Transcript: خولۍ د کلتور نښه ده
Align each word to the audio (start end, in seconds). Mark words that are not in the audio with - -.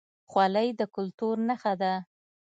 خولۍ 0.31 0.67
د 0.79 0.81
کلتور 0.95 1.35
نښه 1.47 1.73
ده 1.81 1.93